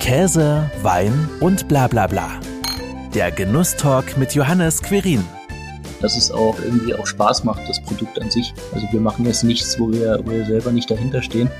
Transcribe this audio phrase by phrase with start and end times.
[0.00, 2.40] Käse, Wein und bla bla bla.
[3.14, 5.22] Der Genusstalk mit Johannes Querin.
[6.00, 8.54] Dass es auch irgendwie auch Spaß macht, das Produkt an sich.
[8.72, 11.50] Also wir machen jetzt nichts, wo wir, wo wir selber nicht dahinter stehen.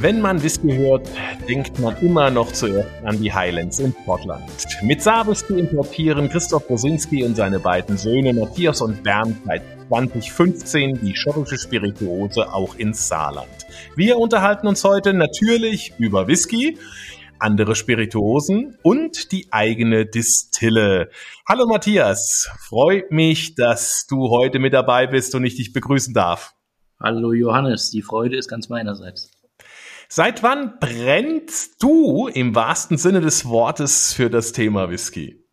[0.00, 1.08] Wenn man Whisky hört,
[1.48, 4.44] denkt man immer noch zuerst an die Highlands in Portland.
[4.82, 11.16] Mit Saarwhisky importieren Christoph Rosinski und seine beiden Söhne Matthias und Bernd seit 2015 die
[11.16, 13.48] schottische Spirituose auch ins Saarland.
[13.96, 16.78] Wir unterhalten uns heute natürlich über Whisky,
[17.42, 21.10] andere Spirituosen und die eigene Distille.
[21.46, 26.54] Hallo Matthias, freut mich, dass du heute mit dabei bist und ich dich begrüßen darf.
[27.00, 29.30] Hallo Johannes, die Freude ist ganz meinerseits.
[30.08, 35.44] Seit wann brennst du im wahrsten Sinne des Wortes für das Thema Whisky?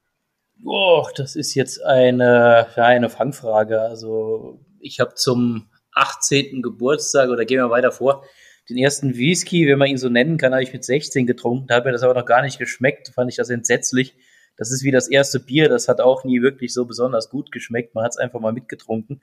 [0.64, 3.82] Oh, das ist jetzt eine, ja, eine Fangfrage.
[3.82, 6.62] Also ich habe zum 18.
[6.62, 8.24] Geburtstag oder gehen wir weiter vor,
[8.70, 11.68] den ersten Whisky, wenn man ihn so nennen kann, habe ich mit 16 getrunken.
[11.68, 13.10] Da hat mir das aber noch gar nicht geschmeckt.
[13.10, 14.16] Fand ich das entsetzlich.
[14.58, 15.70] Das ist wie das erste Bier.
[15.70, 17.96] Das hat auch nie wirklich so besonders gut geschmeckt.
[17.96, 19.22] Man hat es einfach mal mitgetrunken.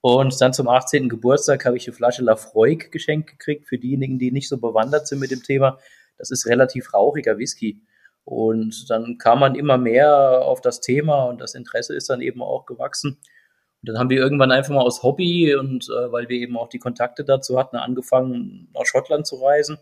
[0.00, 1.08] Und dann zum 18.
[1.08, 3.68] Geburtstag habe ich eine Flasche Lafroig geschenkt gekriegt.
[3.68, 5.78] Für diejenigen, die nicht so bewandert sind mit dem Thema.
[6.18, 7.80] Das ist relativ rauchiger Whisky.
[8.24, 12.42] Und dann kam man immer mehr auf das Thema und das Interesse ist dann eben
[12.42, 13.18] auch gewachsen.
[13.82, 16.68] Und dann haben wir irgendwann einfach mal aus Hobby und äh, weil wir eben auch
[16.68, 19.78] die Kontakte dazu hatten, angefangen nach Schottland zu reisen.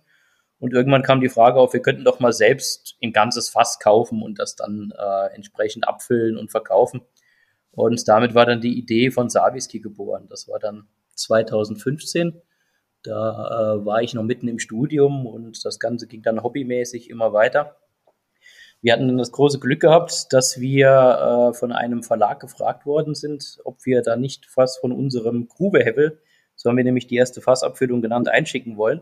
[0.60, 4.22] Und irgendwann kam die Frage auf, wir könnten doch mal selbst ein ganzes Fass kaufen
[4.22, 7.02] und das dann äh, entsprechend abfüllen und verkaufen.
[7.70, 10.26] Und damit war dann die Idee von Saviski geboren.
[10.28, 12.40] Das war dann 2015.
[13.04, 17.32] Da äh, war ich noch mitten im Studium und das Ganze ging dann hobbymäßig immer
[17.32, 17.76] weiter.
[18.80, 23.58] Wir hatten das große Glück gehabt, dass wir äh, von einem Verlag gefragt worden sind,
[23.64, 26.20] ob wir da nicht was von unserem Grubehevel,
[26.54, 29.00] so haben wir nämlich die erste Fassabfüllung genannt, einschicken wollen.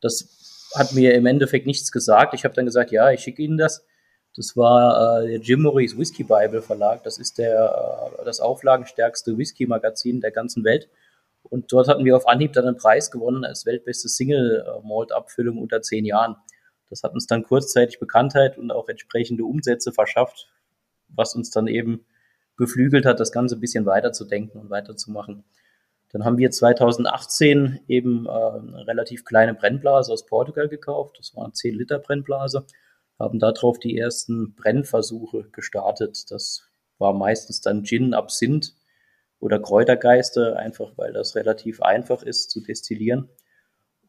[0.00, 2.34] Das hat mir im Endeffekt nichts gesagt.
[2.34, 3.84] Ich habe dann gesagt, ja, ich schicke Ihnen das.
[4.34, 7.02] Das war äh, der Jim Morris Whisky Bible Verlag.
[7.02, 10.88] Das ist der, äh, das auflagenstärkste Whisky-Magazin der ganzen Welt.
[11.42, 16.04] Und dort hatten wir auf Anhieb dann einen Preis gewonnen als weltbeste Single-Malt-Abfüllung unter zehn
[16.04, 16.36] Jahren.
[16.92, 20.50] Das hat uns dann kurzzeitig Bekanntheit und auch entsprechende Umsätze verschafft,
[21.08, 22.04] was uns dann eben
[22.58, 25.42] beflügelt hat, das Ganze ein bisschen weiterzudenken und weiterzumachen.
[26.10, 31.16] Dann haben wir 2018 eben äh, eine relativ kleine Brennblase aus Portugal gekauft.
[31.18, 32.66] Das war eine 10 Liter Brennblase.
[33.18, 36.30] Haben darauf die ersten Brennversuche gestartet.
[36.30, 38.74] Das war meistens dann Gin, Absinth
[39.40, 43.30] oder Kräutergeiste, einfach weil das relativ einfach ist zu destillieren.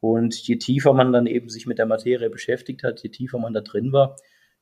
[0.03, 3.53] Und je tiefer man dann eben sich mit der Materie beschäftigt hat, je tiefer man
[3.53, 4.17] da drin war,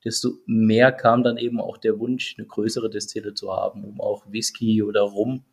[0.05, 4.31] desto mehr kam dann eben auch der Wunsch, eine größere Destille zu haben, um auch
[4.31, 5.43] Whisky oder Rum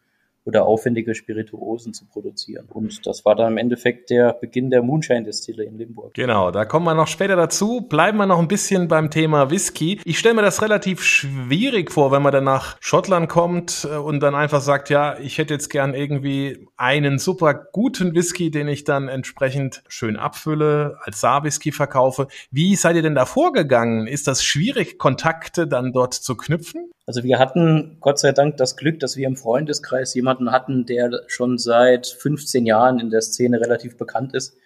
[0.48, 2.68] oder aufwendige Spirituosen zu produzieren.
[2.70, 6.14] Und das war dann im Endeffekt der Beginn der Moonshine-Destille in Limburg.
[6.14, 7.82] Genau, da kommen wir noch später dazu.
[7.82, 10.00] Bleiben wir noch ein bisschen beim Thema Whisky.
[10.06, 14.20] Ich stelle mir das relativ schwierig vor, wenn man dann nach Schottland kommt äh, und
[14.20, 18.84] dann einfach sagt, ja, ich hätte jetzt gern irgendwie einen super guten Whisky, den ich
[18.84, 22.26] dann entsprechend schön abfülle, als Saar-Whisky verkaufe.
[22.50, 24.06] Wie seid ihr denn da vorgegangen?
[24.06, 26.90] Ist das schwierig, Kontakte dann dort zu knüpfen?
[27.08, 31.22] Also wir hatten Gott sei Dank das Glück, dass wir im Freundeskreis jemanden hatten, der
[31.26, 34.58] schon seit 15 Jahren in der Szene relativ bekannt ist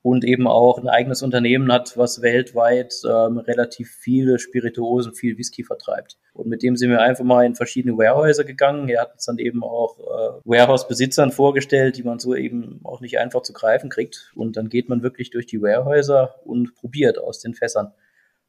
[0.00, 5.64] und eben auch ein eigenes Unternehmen hat, was weltweit ähm, relativ viele Spirituosen, viel Whisky
[5.64, 6.16] vertreibt.
[6.32, 8.88] Und mit dem sind wir einfach mal in verschiedene Warehäuser gegangen.
[8.88, 13.18] Er hat uns dann eben auch äh, Warehouse-Besitzern vorgestellt, die man so eben auch nicht
[13.18, 14.32] einfach zu greifen kriegt.
[14.34, 17.92] Und dann geht man wirklich durch die Warehäuser und probiert aus den Fässern.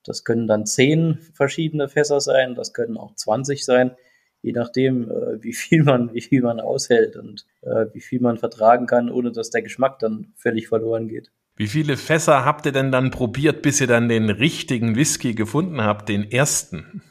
[0.04, 3.96] Das können dann zehn verschiedene Fässer sein, das können auch 20 sein,
[4.42, 8.38] je nachdem, äh, wie viel man, wie viel man aushält und äh, wie viel man
[8.38, 11.32] vertragen kann, ohne dass der Geschmack dann völlig verloren geht.
[11.56, 15.84] Wie viele Fässer habt ihr denn dann probiert, bis ihr dann den richtigen Whisky gefunden
[15.84, 17.04] habt, den ersten?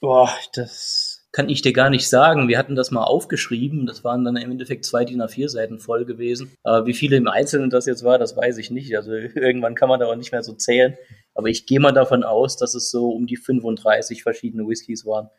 [0.00, 2.48] Boah, das kann ich dir gar nicht sagen.
[2.48, 3.86] Wir hatten das mal aufgeschrieben.
[3.86, 6.52] Das waren dann im Endeffekt zwei DIN A4 Seiten voll gewesen.
[6.62, 8.96] Aber wie viele im Einzelnen das jetzt war, das weiß ich nicht.
[8.96, 10.96] Also irgendwann kann man da auch nicht mehr so zählen.
[11.38, 15.30] Aber ich gehe mal davon aus, dass es so um die 35 verschiedene Whiskys waren.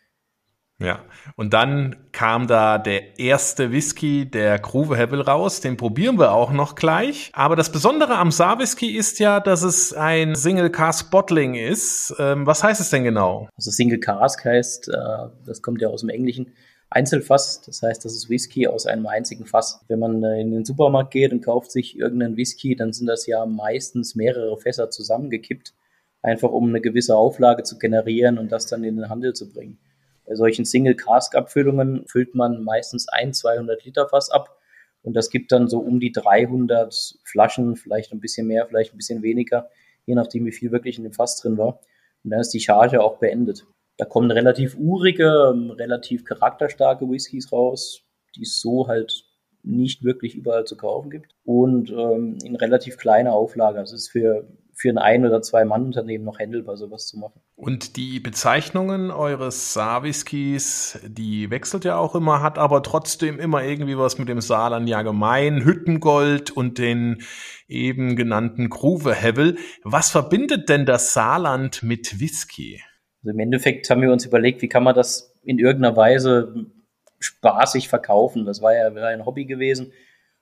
[0.81, 1.03] Ja,
[1.35, 5.59] und dann kam da der erste Whisky, der Groove Hevel raus.
[5.59, 7.31] Den probieren wir auch noch gleich.
[7.33, 12.15] Aber das Besondere am Saar Whisky ist ja, dass es ein Single Cask Bottling ist.
[12.17, 13.49] Ähm, was heißt es denn genau?
[13.57, 14.93] Also Single Cask heißt, äh,
[15.45, 16.53] das kommt ja aus dem Englischen,
[16.89, 17.59] Einzelfass.
[17.59, 19.81] Das heißt, das ist Whisky aus einem einzigen Fass.
[19.89, 23.27] Wenn man äh, in den Supermarkt geht und kauft sich irgendeinen Whisky, dann sind das
[23.27, 25.73] ja meistens mehrere Fässer zusammengekippt
[26.21, 29.79] einfach um eine gewisse Auflage zu generieren und das dann in den Handel zu bringen.
[30.25, 34.59] Bei solchen Single-Cask-Abfüllungen füllt man meistens ein 200 Liter Fass ab
[35.01, 38.97] und das gibt dann so um die 300 Flaschen, vielleicht ein bisschen mehr, vielleicht ein
[38.97, 39.69] bisschen weniger,
[40.05, 41.79] je nachdem, wie viel wirklich in dem Fass drin war.
[42.23, 43.65] Und dann ist die Charge auch beendet.
[43.97, 48.03] Da kommen relativ urige, ähm, relativ charakterstarke Whiskys raus,
[48.35, 49.25] die es so halt
[49.63, 51.35] nicht wirklich überall zu kaufen gibt.
[51.43, 53.79] Und ähm, in relativ kleiner Auflage.
[53.81, 54.47] Es ist für
[54.79, 57.41] für ein ein- oder zwei Mann-Unternehmen noch handelbar, sowas zu machen.
[57.55, 63.97] Und die Bezeichnungen eures Saarwhiskys, die wechselt ja auch immer, hat aber trotzdem immer irgendwie
[63.97, 67.23] was mit dem Saarland ja gemein, Hüttengold und den
[67.67, 69.57] eben genannten Gruvehevel.
[69.83, 72.81] Was verbindet denn das Saarland mit Whisky?
[73.21, 76.71] Also im Endeffekt haben wir uns überlegt, wie kann man das in irgendeiner Weise
[77.19, 78.45] spaßig verkaufen.
[78.45, 79.91] Das war ja ein Hobby gewesen.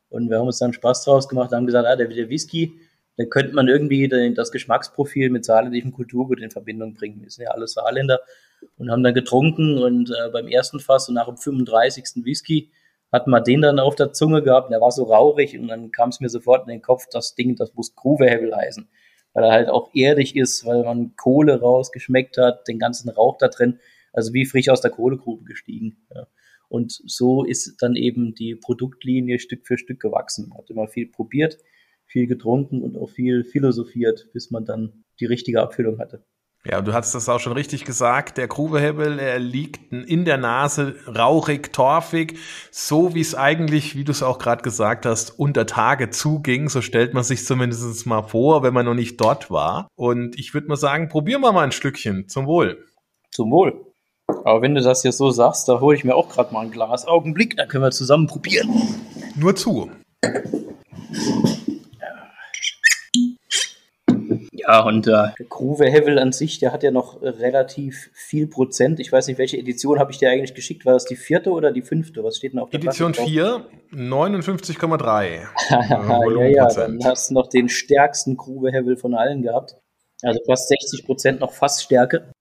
[0.10, 2.80] Und wir haben uns dann Spaß draus gemacht, haben gesagt, ah, der, der Whisky,
[3.18, 7.22] da könnte man irgendwie das Geschmacksprofil mit saarländischem Kulturgut in Verbindung bringen.
[7.22, 8.22] Wir sind ja alle Saarländer
[8.78, 12.24] und haben dann getrunken und äh, beim ersten Fass und nach dem 35.
[12.24, 12.72] Whisky
[13.12, 15.92] hatten wir den dann auf der Zunge gehabt und der war so raurig und dann
[15.92, 18.88] kam es mir sofort in den Kopf, das Ding, das muss Gruvehebel heißen,
[19.34, 23.48] weil er halt auch erdig ist, weil man Kohle rausgeschmeckt hat, den ganzen Rauch da
[23.48, 23.80] drin,
[24.14, 26.06] also wie frisch aus der Kohlegrube gestiegen.
[26.14, 26.28] Ja.
[26.70, 30.54] Und so ist dann eben die Produktlinie Stück für Stück gewachsen.
[30.58, 31.58] Hat immer viel probiert,
[32.08, 36.24] viel getrunken und auch viel philosophiert, bis man dann die richtige Abfüllung hatte.
[36.70, 38.38] Ja, du hast das auch schon richtig gesagt.
[38.38, 42.40] Der Grubehebel, er liegt in der Nase rauchig, torfig,
[42.72, 46.68] so wie es eigentlich, wie du es auch gerade gesagt hast, unter Tage zuging.
[46.68, 49.88] So stellt man sich zumindest mal vor, wenn man noch nicht dort war.
[49.96, 52.28] Und ich würde mal sagen, probieren wir mal ein Stückchen.
[52.28, 52.84] Zum Wohl.
[53.32, 53.86] Zum Wohl.
[54.28, 56.72] Aber wenn du das jetzt so sagst, da hole ich mir auch gerade mal ein
[56.72, 57.08] Glas.
[57.08, 58.70] Augenblick, dann können wir zusammen probieren.
[59.38, 59.90] Nur zu.
[64.68, 69.00] Ja, und äh, der Groove Hevel an sich, der hat ja noch relativ viel Prozent.
[69.00, 70.86] Ich weiß nicht, welche Edition habe ich dir eigentlich geschickt?
[70.86, 72.22] War das die vierte oder die fünfte?
[72.22, 75.40] Was steht denn auf der Edition Platte 4, 59,3.
[75.70, 79.78] ja, ja, dann hast du noch den stärksten Groove Hevel von allen gehabt.
[80.22, 82.34] Also fast 60 Prozent noch fast Stärke.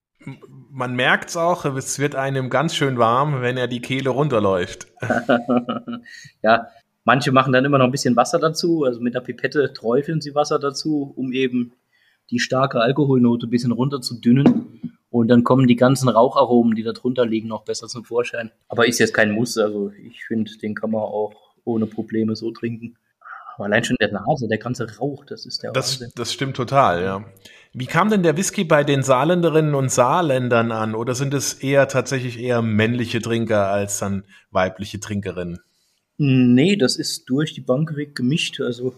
[0.70, 4.88] Man merkt es auch, es wird einem ganz schön warm, wenn er die Kehle runterläuft.
[6.42, 6.66] ja,
[7.04, 8.82] manche machen dann immer noch ein bisschen Wasser dazu.
[8.82, 11.72] Also mit der Pipette träufeln sie Wasser dazu, um eben
[12.30, 14.80] die starke Alkoholnote ein bisschen runter zu dünnen.
[15.10, 18.50] Und dann kommen die ganzen Raucharomen, die da drunter liegen, noch besser zum Vorschein.
[18.68, 19.56] Aber ist jetzt kein Muss.
[19.56, 21.32] Also ich finde, den kann man auch
[21.64, 22.96] ohne Probleme so trinken.
[23.56, 26.12] Aber allein schon der Nase, der ganze Rauch, das ist der das, Wahnsinn.
[26.14, 27.24] Das stimmt total, ja.
[27.72, 30.94] Wie kam denn der Whisky bei den Saarländerinnen und Saarländern an?
[30.94, 35.60] Oder sind es eher tatsächlich eher männliche Trinker als dann weibliche Trinkerinnen?
[36.18, 38.60] Nee, das ist durch die Bank weg gemischt.
[38.60, 38.94] Also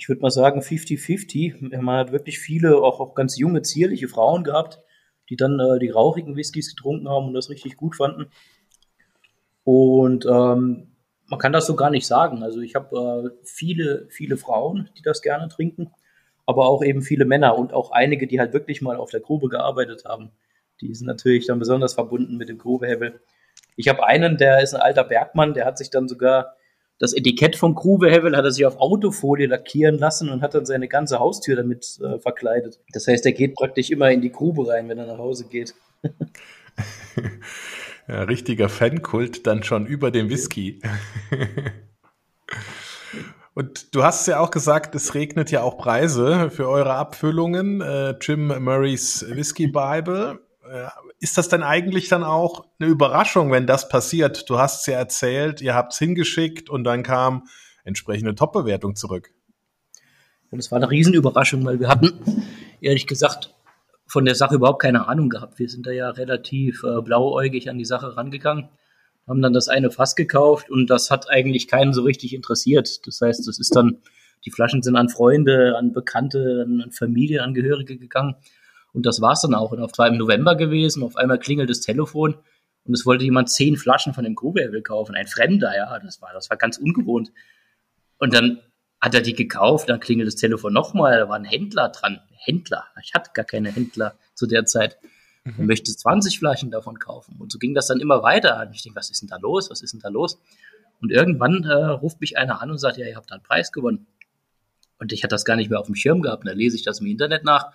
[0.00, 1.78] ich würde mal sagen 50-50.
[1.78, 4.80] Man hat wirklich viele, auch, auch ganz junge, zierliche Frauen gehabt,
[5.28, 8.26] die dann äh, die rauchigen Whiskys getrunken haben und das richtig gut fanden.
[9.62, 10.88] Und ähm,
[11.26, 12.42] man kann das so gar nicht sagen.
[12.42, 15.92] Also ich habe äh, viele, viele Frauen, die das gerne trinken,
[16.46, 19.50] aber auch eben viele Männer und auch einige, die halt wirklich mal auf der Grube
[19.50, 20.30] gearbeitet haben.
[20.80, 23.20] Die sind natürlich dann besonders verbunden mit dem Grubehebel.
[23.76, 26.56] Ich habe einen, der ist ein alter Bergmann, der hat sich dann sogar
[27.00, 30.86] das Etikett vom Grubehevel hat er sich auf Autofolie lackieren lassen und hat dann seine
[30.86, 32.78] ganze Haustür damit äh, verkleidet.
[32.92, 35.74] Das heißt, er geht praktisch immer in die Grube rein, wenn er nach Hause geht.
[38.06, 40.78] ja, richtiger Fankult dann schon über dem Whisky.
[43.54, 47.80] Und du hast ja auch gesagt, es regnet ja auch Preise für eure Abfüllungen.
[47.80, 50.38] Äh, Jim Murrays Whisky Bible.
[51.22, 54.48] Ist das denn eigentlich dann auch eine Überraschung, wenn das passiert?
[54.48, 57.46] Du hast es ja erzählt, ihr habt es hingeschickt und dann kam
[57.84, 59.30] entsprechende Top-Bewertung zurück.
[60.50, 62.46] Und es war eine Riesenüberraschung, weil wir hatten,
[62.80, 63.54] ehrlich gesagt,
[64.06, 65.58] von der Sache überhaupt keine Ahnung gehabt.
[65.58, 68.70] Wir sind da ja relativ äh, blauäugig an die Sache rangegangen,
[69.28, 73.06] haben dann das eine Fass gekauft und das hat eigentlich keinen so richtig interessiert.
[73.06, 73.98] Das heißt, das ist dann,
[74.46, 78.36] die Flaschen sind an Freunde, an Bekannte, an Familienangehörige gegangen
[78.92, 79.72] und das war's dann auch.
[79.72, 82.36] Und auf war im November gewesen, auf einmal klingelt das Telefon
[82.84, 85.14] und es wollte jemand zehn Flaschen von dem Grubehevel kaufen.
[85.14, 87.32] Ein Fremder, ja, das war, das war ganz ungewohnt.
[88.18, 88.60] Und dann
[89.00, 92.20] hat er die gekauft, dann klingelt das Telefon nochmal, da war ein Händler dran.
[92.42, 94.98] Händler, ich hatte gar keine Händler zu der Zeit.
[95.44, 95.54] Mhm.
[95.58, 97.36] Er möchte 20 Flaschen davon kaufen.
[97.38, 98.60] Und so ging das dann immer weiter.
[98.60, 99.70] Und ich denke, was ist denn da los?
[99.70, 100.40] Was ist denn da los?
[101.00, 103.72] Und irgendwann äh, ruft mich einer an und sagt, ja, ihr habt da einen Preis
[103.72, 104.06] gewonnen.
[104.98, 106.44] Und ich hatte das gar nicht mehr auf dem Schirm gehabt.
[106.44, 107.72] Und da lese ich das im Internet nach.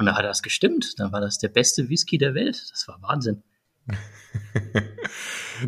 [0.00, 0.98] Und da hat das gestimmt.
[0.98, 2.64] Dann war das der beste Whisky der Welt.
[2.70, 3.42] Das war Wahnsinn.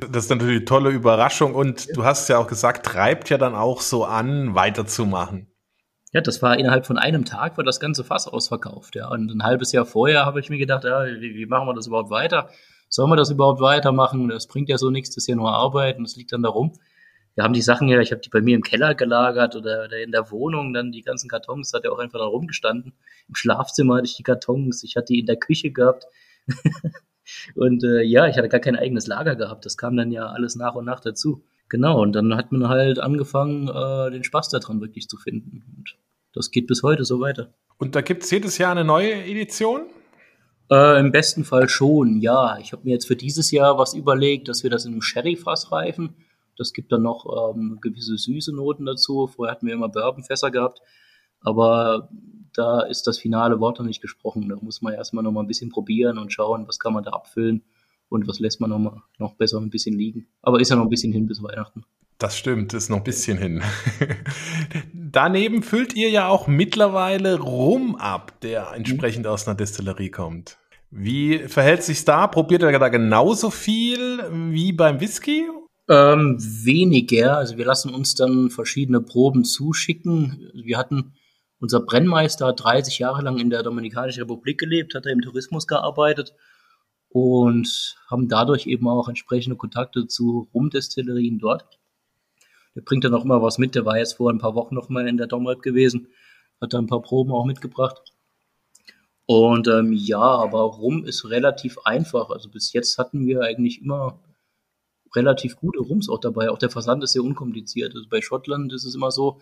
[0.00, 1.92] Das ist natürlich eine tolle Überraschung und ja.
[1.92, 5.48] du hast ja auch gesagt, treibt ja dann auch so an, weiterzumachen.
[6.14, 8.96] Ja, das war innerhalb von einem Tag war das ganze Fass ausverkauft.
[8.96, 11.74] Ja, und ein halbes Jahr vorher habe ich mir gedacht, ja, wie, wie, machen wir
[11.74, 12.48] das überhaupt weiter?
[12.88, 14.28] Sollen wir das überhaupt weitermachen?
[14.28, 16.72] Das bringt ja so nichts, das ist ja nur Arbeit und das liegt dann darum.
[17.34, 19.98] Wir haben die Sachen ja, ich habe die bei mir im Keller gelagert oder, oder,
[19.98, 22.92] in der Wohnung, dann die ganzen Kartons, hat ja auch einfach da rumgestanden.
[23.28, 26.06] Im Schlafzimmer hatte ich die Kartons, ich hatte die in der Küche gehabt.
[27.54, 29.64] und äh, ja, ich hatte gar kein eigenes Lager gehabt.
[29.64, 31.42] Das kam dann ja alles nach und nach dazu.
[31.68, 35.64] Genau, und dann hat man halt angefangen, äh, den Spaß daran wirklich zu finden.
[35.74, 35.96] Und
[36.34, 37.54] das geht bis heute so weiter.
[37.78, 39.86] Und da gibt es jedes Jahr eine neue Edition?
[40.70, 42.58] Äh, Im besten Fall schon, ja.
[42.58, 45.72] Ich habe mir jetzt für dieses Jahr was überlegt, dass wir das in einem Sherry-Fass
[45.72, 46.14] reifen.
[46.56, 49.26] Das gibt dann noch ähm, gewisse süße Noten dazu.
[49.26, 50.80] Vorher hatten wir immer Bourbonfässer gehabt.
[51.40, 52.08] Aber
[52.54, 54.48] da ist das finale Wort noch nicht gesprochen.
[54.48, 57.10] Da muss man erstmal noch mal ein bisschen probieren und schauen, was kann man da
[57.10, 57.62] abfüllen
[58.08, 60.26] und was lässt man noch, mal, noch besser ein bisschen liegen.
[60.42, 61.84] Aber ist ja noch ein bisschen hin bis Weihnachten.
[62.18, 63.62] Das stimmt, ist noch ein bisschen hin.
[64.92, 70.58] Daneben füllt ihr ja auch mittlerweile Rum ab, der entsprechend aus einer Destillerie kommt.
[70.90, 72.26] Wie verhält sich da?
[72.28, 75.48] Probiert ihr da genauso viel wie beim Whisky
[75.92, 77.36] ähm, weniger.
[77.36, 80.50] Also wir lassen uns dann verschiedene Proben zuschicken.
[80.54, 81.12] Wir hatten,
[81.60, 85.66] unser Brennmeister hat 30 Jahre lang in der Dominikanischen Republik gelebt, hat er im Tourismus
[85.66, 86.34] gearbeitet
[87.10, 91.66] und haben dadurch eben auch entsprechende Kontakte zu Rumdestillerien dort.
[92.74, 93.74] Der bringt dann auch immer was mit.
[93.74, 96.08] Der war jetzt vor ein paar Wochen noch mal in der Domrep gewesen,
[96.58, 98.00] hat da ein paar Proben auch mitgebracht.
[99.26, 102.30] Und ähm, ja, aber Rum ist relativ einfach.
[102.30, 104.18] Also bis jetzt hatten wir eigentlich immer
[105.14, 106.50] relativ gute Rums auch dabei.
[106.50, 107.94] Auch der Versand ist sehr unkompliziert.
[107.94, 109.40] Also bei Schottland ist es immer so,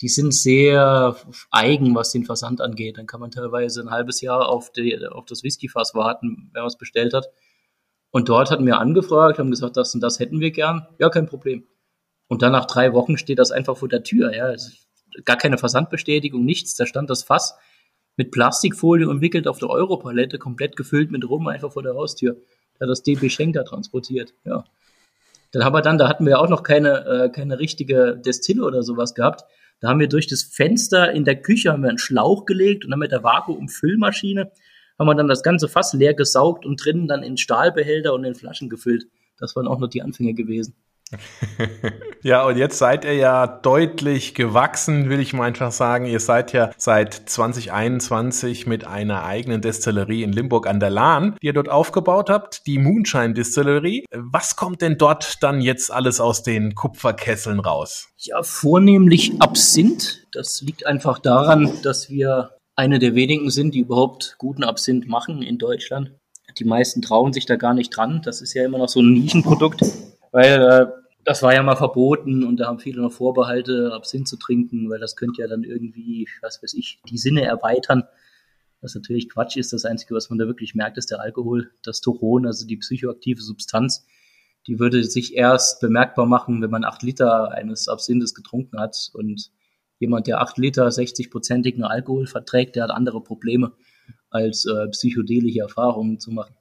[0.00, 1.16] die sind sehr
[1.50, 2.98] eigen, was den Versand angeht.
[2.98, 6.68] Dann kann man teilweise ein halbes Jahr auf, die, auf das Whiskyfass warten, wenn man
[6.68, 7.26] es bestellt hat.
[8.10, 10.86] Und dort hatten wir angefragt, haben gesagt, das und das hätten wir gern.
[10.98, 11.66] Ja, kein Problem.
[12.28, 14.34] Und dann nach drei Wochen steht das einfach vor der Tür.
[14.34, 14.54] Ja,
[15.24, 16.74] gar keine Versandbestätigung, nichts.
[16.74, 17.54] Da stand das Fass
[18.16, 22.36] mit Plastikfolie umwickelt auf der Europalette, komplett gefüllt mit Rum, einfach vor der Haustür.
[22.78, 24.34] Da hat das DB Schenker transportiert.
[24.44, 24.64] Ja.
[25.52, 28.82] Dann haben wir dann, da hatten wir auch noch keine, äh, keine richtige Destille oder
[28.82, 29.44] sowas gehabt.
[29.80, 32.90] Da haben wir durch das Fenster in der Küche haben wir einen Schlauch gelegt und
[32.90, 34.50] dann mit der Vakuumfüllmaschine
[34.98, 38.34] haben wir dann das ganze Fass leer gesaugt und drinnen dann in Stahlbehälter und in
[38.34, 39.06] Flaschen gefüllt.
[39.38, 40.76] Das waren auch noch die Anfänge gewesen.
[42.22, 46.06] ja, und jetzt seid ihr ja deutlich gewachsen, will ich mal einfach sagen.
[46.06, 51.46] Ihr seid ja seit 2021 mit einer eigenen Destillerie in Limburg an der Lahn, die
[51.46, 54.04] ihr dort aufgebaut habt, die Moonshine Distillery.
[54.14, 58.08] Was kommt denn dort dann jetzt alles aus den Kupferkesseln raus?
[58.18, 60.26] Ja, vornehmlich Absinth.
[60.32, 65.42] Das liegt einfach daran, dass wir eine der wenigen sind, die überhaupt guten Absinth machen
[65.42, 66.12] in Deutschland.
[66.58, 68.22] Die meisten trauen sich da gar nicht dran.
[68.24, 69.82] Das ist ja immer noch so ein Nischenprodukt,
[70.32, 74.36] weil äh, das war ja mal verboten und da haben viele noch Vorbehalte, Absinth zu
[74.36, 78.04] trinken, weil das könnte ja dann irgendwie, was weiß ich, die Sinne erweitern.
[78.80, 79.72] Was natürlich Quatsch ist.
[79.72, 83.40] Das Einzige, was man da wirklich merkt, ist der Alkohol, das Turon, also die psychoaktive
[83.40, 84.04] Substanz.
[84.66, 89.10] Die würde sich erst bemerkbar machen, wenn man acht Liter eines Absinthes getrunken hat.
[89.14, 89.52] Und
[90.00, 93.72] jemand, der acht Liter 60-prozentigen Alkohol verträgt, der hat andere Probleme,
[94.30, 96.56] als äh, psychedelische Erfahrungen zu machen.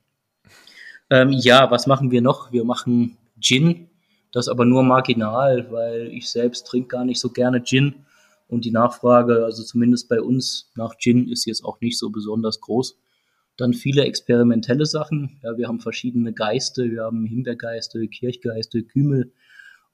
[1.10, 2.51] Ähm, ja, was machen wir noch?
[2.51, 3.89] Wir machen Gin,
[4.32, 8.06] das aber nur marginal, weil ich selbst trinke gar nicht so gerne Gin
[8.48, 12.60] und die Nachfrage, also zumindest bei uns nach Gin, ist jetzt auch nicht so besonders
[12.62, 12.98] groß.
[13.58, 15.40] Dann viele experimentelle Sachen.
[15.44, 19.32] Ja, wir haben verschiedene Geiste, wir haben Himbeergeiste, Kirchgeiste, Kümel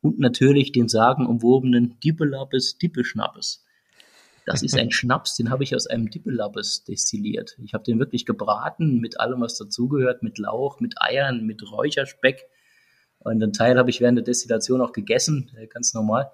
[0.02, 3.66] und natürlich den sagenumwobenen Dippelappes Dippeschnappes.
[4.46, 7.58] Das ist ein Schnaps, den habe ich aus einem Dippelappes destilliert.
[7.64, 12.46] Ich habe den wirklich gebraten mit allem, was dazugehört, mit Lauch, mit Eiern, mit Räucherspeck
[13.28, 16.32] und einen Teil habe ich während der Destillation auch gegessen, äh, ganz normal.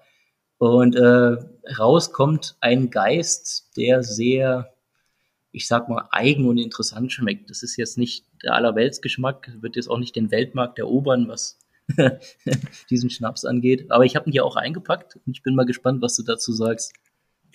[0.58, 1.36] Und äh,
[1.76, 4.72] rauskommt ein Geist, der sehr,
[5.50, 7.50] ich sag mal, eigen und interessant schmeckt.
[7.50, 11.58] Das ist jetzt nicht der Allerweltsgeschmack, wird jetzt auch nicht den Weltmarkt erobern, was
[12.90, 13.90] diesen Schnaps angeht.
[13.90, 16.52] Aber ich habe ihn hier auch eingepackt und ich bin mal gespannt, was du dazu
[16.52, 16.92] sagst.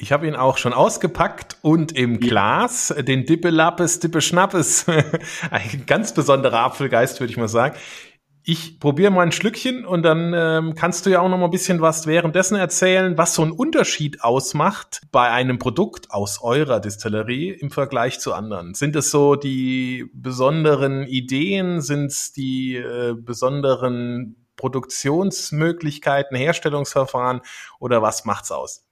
[0.01, 4.85] Ich habe ihn auch schon ausgepackt und im Glas den Dippe Lappes, Dippe Schnappes.
[5.51, 7.75] Ein ganz besonderer Apfelgeist, würde ich mal sagen
[8.43, 11.51] ich probiere mal ein Schlückchen und dann ähm, kannst du ja auch noch mal ein
[11.51, 17.49] bisschen was währenddessen erzählen, was so ein Unterschied ausmacht bei einem Produkt aus eurer Distillerie
[17.49, 18.73] im Vergleich zu anderen.
[18.73, 21.81] Sind es so die besonderen Ideen?
[21.81, 27.41] Sind es die äh, besonderen Produktionsmöglichkeiten, Herstellungsverfahren
[27.79, 28.85] oder was macht's aus?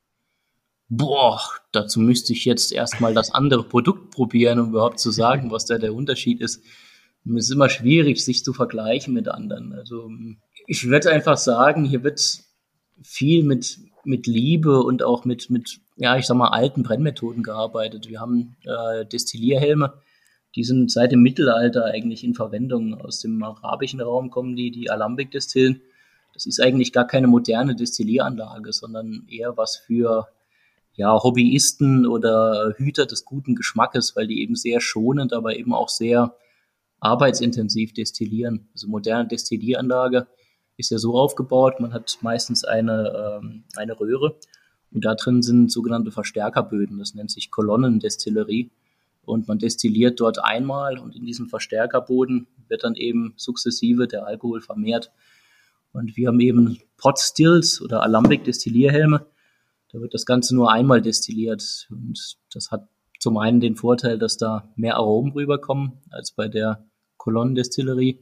[0.90, 1.42] Boah,
[1.74, 5.78] dazu müsste ich jetzt erstmal das andere Produkt probieren, um überhaupt zu sagen, was da
[5.78, 6.64] der Unterschied ist
[7.36, 9.74] es ist immer schwierig, sich zu vergleichen mit anderen.
[9.74, 10.10] Also
[10.68, 12.22] ich würde einfach sagen, hier wird
[13.04, 18.08] viel mit, mit Liebe und auch mit, mit, ja, ich sag mal, alten Brennmethoden gearbeitet.
[18.08, 19.94] Wir haben äh, Destillierhelme,
[20.56, 22.96] die sind seit dem Mittelalter eigentlich in Verwendung.
[22.96, 25.82] Aus dem arabischen Raum kommen die, die Alambic-Destillen.
[26.34, 30.28] das ist eigentlich gar keine moderne Destillieranlage, sondern eher was für
[30.94, 35.90] ja, Hobbyisten oder Hüter des guten Geschmackes, weil die eben sehr schonend, aber eben auch
[35.90, 36.36] sehr
[37.00, 38.70] arbeitsintensiv destillieren.
[38.74, 40.28] Also moderne Destillieranlage
[40.78, 44.38] ist ja so aufgebaut, man hat meistens eine, ähm, eine Röhre
[44.92, 48.72] und da drin sind sogenannte Verstärkerböden, das nennt sich Kolonnendestillerie.
[49.26, 54.62] Und man destilliert dort einmal und in diesem Verstärkerboden wird dann eben sukzessive der Alkohol
[54.62, 55.12] vermehrt.
[55.92, 59.26] Und wir haben eben Pot Stills oder Alambic Destillierhelme.
[59.92, 61.88] Da wird das Ganze nur einmal destilliert.
[61.90, 62.88] Und das hat
[63.28, 66.86] zum einen den Vorteil, dass da mehr Aromen rüberkommen als bei der
[67.18, 68.22] Kolonnendestillerie.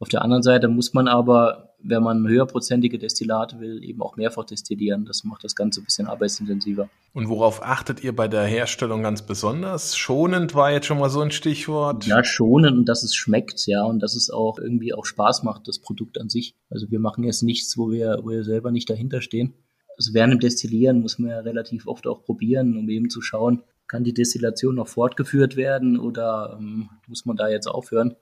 [0.00, 4.44] Auf der anderen Seite muss man aber, wenn man höherprozentige Destillate will, eben auch mehrfach
[4.44, 5.04] destillieren.
[5.04, 6.90] Das macht das Ganze ein bisschen arbeitsintensiver.
[7.12, 9.96] Und worauf achtet ihr bei der Herstellung ganz besonders?
[9.96, 12.04] Schonend war jetzt schon mal so ein Stichwort.
[12.04, 15.68] Ja, schonend und dass es schmeckt, ja, und dass es auch irgendwie auch Spaß macht,
[15.68, 16.56] das Produkt an sich.
[16.68, 19.54] Also wir machen jetzt nichts, wo wir, wo wir selber nicht dahinter stehen.
[19.96, 23.62] Also während dem Destillieren muss man ja relativ oft auch probieren, um eben zu schauen,
[23.92, 28.16] kann die Destillation noch fortgeführt werden oder ähm, muss man da jetzt aufhören?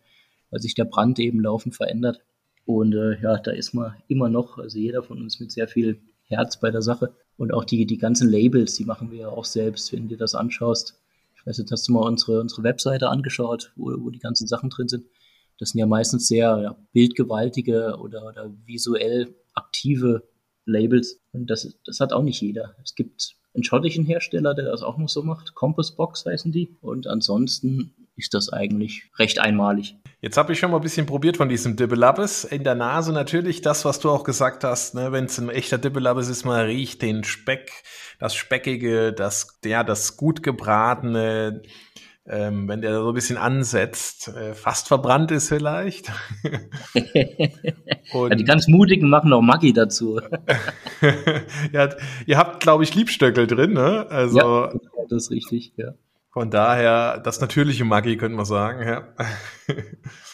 [0.51, 2.21] weil sich der Brand eben laufend verändert.
[2.67, 6.01] Und äh, ja, da ist man immer noch, also jeder von uns mit sehr viel
[6.25, 7.13] Herz bei der Sache.
[7.37, 10.35] Und auch die, die ganzen Labels, die machen wir ja auch selbst, wenn du das
[10.35, 11.01] anschaust.
[11.35, 14.71] Ich weiß nicht, hast du mal unsere, unsere Webseite angeschaut, wo, wo die ganzen Sachen
[14.71, 15.07] drin sind?
[15.59, 20.29] Das sind ja meistens sehr ja, bildgewaltige oder, oder visuell aktive
[20.65, 21.21] Labels.
[21.33, 22.75] Und das, das hat auch nicht jeder.
[22.85, 25.55] Es gibt einen schottischen Hersteller, der das auch noch so macht.
[25.55, 26.77] Compass Box heißen die.
[26.81, 29.97] Und ansonsten ist das eigentlich recht einmalig.
[30.21, 32.45] Jetzt habe ich schon mal ein bisschen probiert von diesem Dibbelabbes.
[32.45, 35.79] In der Nase natürlich das, was du auch gesagt hast, ne, wenn es ein echter
[35.79, 37.71] Dibbelabbes ist, man riecht den Speck,
[38.19, 41.63] das Speckige, das, ja, das gut gebratene,
[42.31, 46.13] ähm, wenn der so ein bisschen ansetzt, äh, fast verbrannt ist vielleicht.
[46.95, 50.21] ja, die ganz Mutigen machen auch Maggi dazu.
[51.73, 51.89] ja,
[52.27, 54.07] ihr habt, glaube ich, Liebstöckel drin, ne?
[54.11, 54.73] Also, ja,
[55.09, 55.95] das ist richtig, ja.
[56.33, 59.09] Von daher, das natürliche Maggi, könnte man sagen, ja.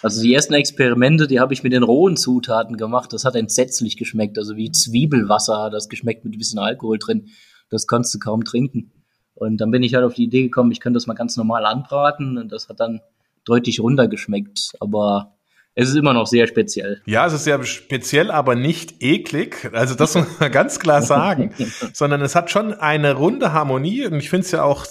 [0.02, 3.12] Also die ersten Experimente, die habe ich mit den rohen Zutaten gemacht.
[3.12, 4.38] Das hat entsetzlich geschmeckt.
[4.38, 7.28] Also wie Zwiebelwasser, das geschmeckt mit ein bisschen Alkohol drin.
[7.70, 8.92] Das kannst du kaum trinken.
[9.36, 11.66] Und dann bin ich halt auf die Idee gekommen, ich könnte das mal ganz normal
[11.66, 13.00] anbraten und das hat dann
[13.44, 14.72] deutlich runtergeschmeckt.
[14.80, 15.36] Aber
[15.74, 17.02] es ist immer noch sehr speziell.
[17.04, 19.70] Ja, es ist sehr speziell, aber nicht eklig.
[19.72, 21.52] Also das muss man ganz klar sagen.
[21.92, 24.86] Sondern es hat schon eine runde Harmonie und ich finde es ja auch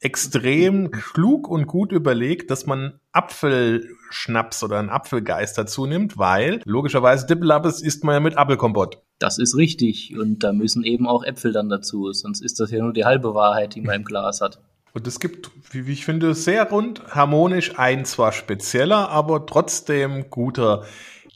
[0.00, 7.26] extrem klug und gut überlegt, dass man Apfelschnaps oder einen Apfelgeist dazu nimmt, weil logischerweise
[7.26, 9.02] Dippelabbes isst man ja mit Apfelkompott.
[9.18, 12.80] Das ist richtig und da müssen eben auch Äpfel dann dazu, sonst ist das ja
[12.82, 14.60] nur die halbe Wahrheit, die man im Glas hat.
[14.94, 20.84] Und es gibt, wie ich finde, sehr rund, harmonisch ein zwar spezieller, aber trotzdem guter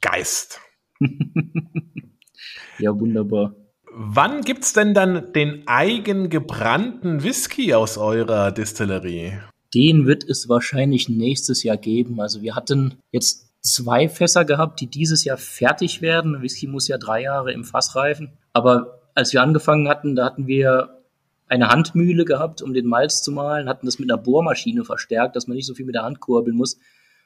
[0.00, 0.60] Geist.
[2.78, 3.54] ja, wunderbar.
[3.94, 9.34] Wann gibt's denn dann den eigengebrannten Whisky aus eurer Distillerie?
[9.74, 12.18] Den wird es wahrscheinlich nächstes Jahr geben.
[12.18, 16.40] Also wir hatten jetzt zwei Fässer gehabt, die dieses Jahr fertig werden.
[16.40, 18.32] Whisky muss ja drei Jahre im Fass reifen.
[18.54, 21.02] Aber als wir angefangen hatten, da hatten wir
[21.48, 25.46] eine Handmühle gehabt, um den Malz zu mahlen, hatten das mit einer Bohrmaschine verstärkt, dass
[25.46, 26.78] man nicht so viel mit der Hand kurbeln muss.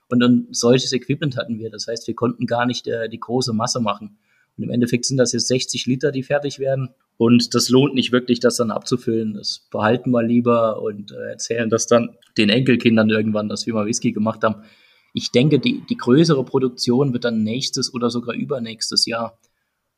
[0.09, 1.71] Und dann solches Equipment hatten wir.
[1.71, 4.19] Das heißt, wir konnten gar nicht äh, die große Masse machen.
[4.57, 6.91] Und im Endeffekt sind das jetzt 60 Liter, die fertig werden.
[7.19, 9.35] Und das lohnt nicht wirklich, das dann abzufüllen.
[9.35, 13.87] Das behalten wir lieber und äh, erzählen das dann den Enkelkindern irgendwann, dass wir mal
[13.87, 14.63] Whisky gemacht haben.
[15.15, 19.39] Ich denke, die, die größere Produktion wird dann nächstes oder sogar übernächstes Jahr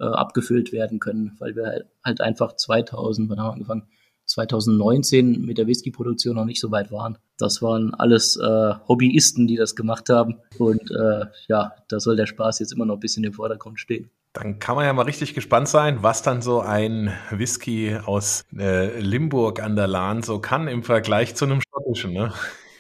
[0.01, 3.89] äh, abgefüllt werden können, weil wir halt einfach 2000, wann haben wir angefangen?
[4.27, 7.19] 2019 mit der Whisky-Produktion noch nicht so weit waren.
[7.39, 10.37] Das waren alles äh, Hobbyisten, die das gemacht haben.
[10.59, 14.11] Und äh, ja, da soll der Spaß jetzt immer noch ein bisschen im Vordergrund stehen.
[14.41, 19.01] Dann kann man ja mal richtig gespannt sein, was dann so ein Whisky aus äh,
[19.01, 22.13] Limburg an der Lahn so kann im Vergleich zu einem schottischen.
[22.13, 22.33] Ne?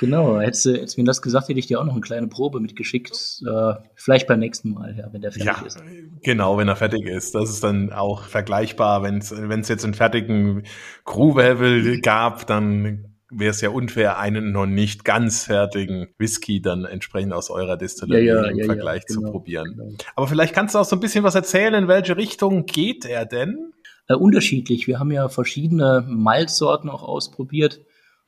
[0.00, 2.26] Genau, hättest du, hättest du mir das gesagt, hätte ich dir auch noch eine kleine
[2.26, 3.42] Probe mitgeschickt.
[3.46, 5.78] Äh, vielleicht beim nächsten Mal, ja, wenn der fertig ja, ist.
[6.22, 7.34] Genau, wenn er fertig ist.
[7.34, 9.02] Das ist dann auch vergleichbar.
[9.02, 10.62] Wenn es jetzt einen fertigen
[11.04, 17.32] Crew-Level gab, dann wäre es ja unfair, einen noch nicht ganz fertigen Whisky dann entsprechend
[17.32, 19.76] aus eurer Distillerie ja, ja, im ja, Vergleich genau, zu probieren.
[19.76, 19.92] Genau.
[20.16, 23.26] Aber vielleicht kannst du auch so ein bisschen was erzählen, in welche Richtung geht er
[23.26, 23.72] denn?
[24.08, 24.86] Äh, unterschiedlich.
[24.86, 27.80] Wir haben ja verschiedene Malzsorten auch ausprobiert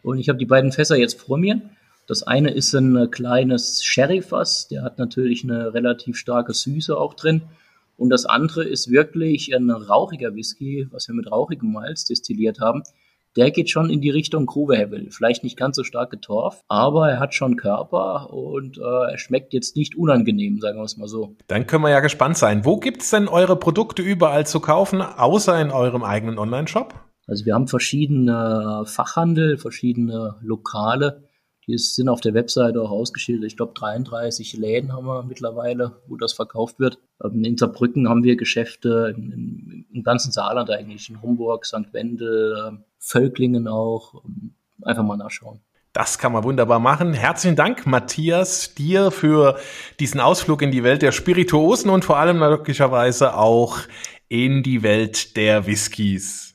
[0.03, 1.61] und ich habe die beiden Fässer jetzt vor mir.
[2.07, 7.43] Das eine ist ein kleines Sherry-Fass, der hat natürlich eine relativ starke Süße auch drin.
[7.97, 12.83] Und das andere ist wirklich ein rauchiger Whisky, was wir mit rauchigem Malz destilliert haben
[13.37, 15.09] der geht schon in die Richtung Gruvehevel.
[15.11, 19.53] Vielleicht nicht ganz so stark getorft, aber er hat schon Körper und äh, er schmeckt
[19.53, 21.37] jetzt nicht unangenehm, sagen wir es mal so.
[21.47, 22.64] Dann können wir ja gespannt sein.
[22.64, 26.95] Wo gibt's denn eure Produkte überall zu kaufen, außer in eurem eigenen Online-Shop?
[27.27, 31.29] Also wir haben verschiedene Fachhandel, verschiedene Lokale.
[31.66, 33.46] Die sind auf der Webseite auch ausgeschildert.
[33.46, 36.98] Ich glaube, 33 Läden haben wir mittlerweile, wo das verkauft wird.
[37.22, 41.92] Ähm, in Saarbrücken haben wir Geschäfte im, im ganzen Saarland eigentlich, in Homburg, St.
[41.92, 44.25] Wendel, ähm, Völklingen auch.
[44.25, 45.61] Ähm, einfach mal nachschauen.
[45.92, 47.12] Das kann man wunderbar machen.
[47.12, 49.59] Herzlichen Dank, Matthias, dir für
[50.01, 53.79] diesen Ausflug in die Welt der Spirituosen und vor allem möglicherweise auch
[54.29, 56.52] in die Welt der Whiskys.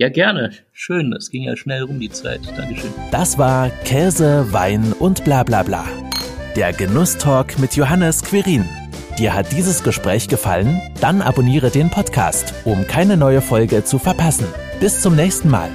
[0.00, 0.50] Ja, gerne.
[0.72, 2.40] Schön, es ging ja schnell rum die Zeit.
[2.56, 2.90] Dankeschön.
[3.10, 5.84] Das war Käse, Wein und bla bla bla.
[6.56, 8.64] Der Genusstalk mit Johannes Quirin.
[9.18, 10.80] Dir hat dieses Gespräch gefallen?
[11.02, 14.46] Dann abonniere den Podcast, um keine neue Folge zu verpassen.
[14.80, 15.68] Bis zum nächsten Mal.